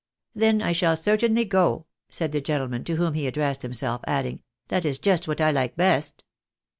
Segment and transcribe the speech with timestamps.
[0.35, 4.83] "Then I shall certainly go," said the gentleman to whom he addressed himself; adding," that
[4.83, 6.23] is just what I like best."